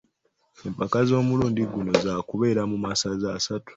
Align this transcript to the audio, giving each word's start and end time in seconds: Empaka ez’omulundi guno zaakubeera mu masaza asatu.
Empaka 0.67 0.95
ez’omulundi 1.03 1.61
guno 1.71 1.91
zaakubeera 2.05 2.61
mu 2.71 2.77
masaza 2.85 3.27
asatu. 3.37 3.69